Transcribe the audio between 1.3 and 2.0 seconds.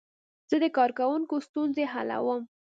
ستونزې